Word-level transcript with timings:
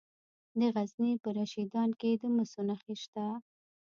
د 0.59 0.61
غزني 0.75 1.11
په 1.23 1.29
رشیدان 1.39 1.89
کې 1.99 2.11
د 2.21 2.23
مسو 2.35 2.61
نښې 2.67 2.95
شته. 3.03 3.25